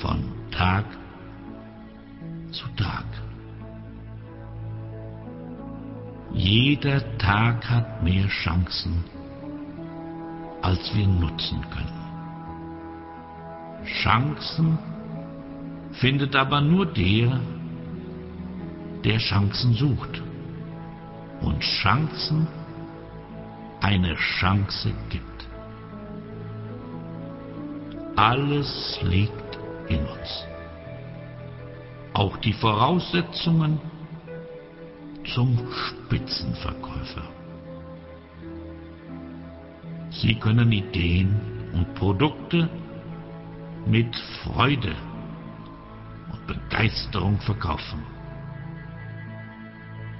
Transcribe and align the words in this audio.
von 0.00 0.22
Tag 0.50 0.84
zu 2.50 2.66
Tag. 2.76 3.04
Jeder 6.32 7.18
Tag 7.18 7.68
hat 7.68 8.02
mehr 8.02 8.28
Chancen, 8.28 9.04
als 10.62 10.94
wir 10.94 11.06
nutzen 11.06 11.60
können. 11.70 11.98
Chancen 14.02 14.78
findet 15.92 16.36
aber 16.36 16.60
nur 16.60 16.86
der, 16.86 17.40
der 19.04 19.18
Chancen 19.18 19.72
sucht 19.74 20.22
und 21.40 21.60
Chancen 21.60 22.46
eine 23.80 24.14
Chance 24.16 24.92
gibt. 25.08 25.48
Alles 28.16 28.98
liegt 29.02 29.47
in 29.88 30.00
uns. 30.06 30.46
Auch 32.14 32.36
die 32.38 32.52
Voraussetzungen 32.52 33.80
zum 35.34 35.58
Spitzenverkäufer. 35.72 37.22
Sie 40.10 40.34
können 40.34 40.72
Ideen 40.72 41.38
und 41.74 41.94
Produkte 41.94 42.68
mit 43.86 44.14
Freude 44.42 44.94
und 46.32 46.46
Begeisterung 46.46 47.38
verkaufen. 47.40 48.02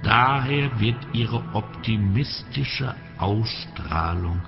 Daher 0.03 0.79
wird 0.79 0.97
ihre 1.13 1.43
optimistische 1.53 2.95
Ausstrahlung 3.17 4.41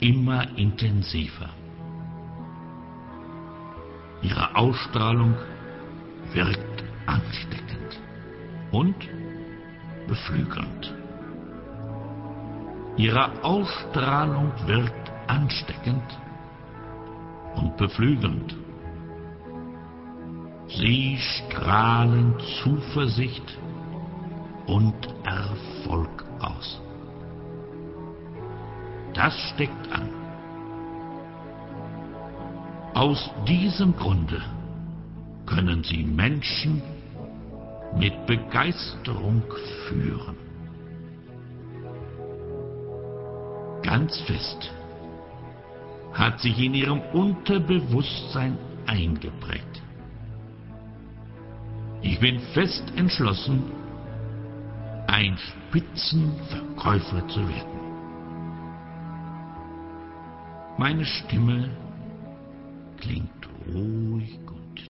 immer 0.00 0.48
intensiver. 0.56 1.50
Ihre 4.22 4.56
Ausstrahlung 4.56 5.34
wirkt 6.32 6.84
ansteckend 7.06 8.00
und 8.72 8.96
beflügelnd. 10.06 10.94
Ihre 12.96 13.42
Ausstrahlung 13.44 14.52
wirkt 14.66 15.12
ansteckend 15.28 16.18
und 17.54 17.76
beflügelnd. 17.76 18.56
Sie 20.68 21.16
strahlen 21.18 22.34
Zuversicht 22.62 23.58
und 24.66 24.94
Erfolg 25.24 26.24
aus. 26.40 26.82
Das 29.14 29.34
steckt 29.54 29.92
an. 29.92 30.17
Aus 32.98 33.30
diesem 33.46 33.94
Grunde 33.94 34.42
können 35.46 35.84
Sie 35.84 36.02
Menschen 36.02 36.82
mit 37.96 38.26
Begeisterung 38.26 39.40
führen. 39.86 40.34
Ganz 43.84 44.18
fest 44.22 44.72
hat 46.12 46.40
sich 46.40 46.58
in 46.58 46.74
Ihrem 46.74 47.00
Unterbewusstsein 47.12 48.58
eingeprägt. 48.88 49.80
Ich 52.02 52.18
bin 52.18 52.40
fest 52.52 52.82
entschlossen, 52.96 53.62
ein 55.06 55.38
Spitzenverkäufer 55.38 57.28
zu 57.28 57.48
werden. 57.48 57.78
Meine 60.76 61.04
Stimme 61.04 61.70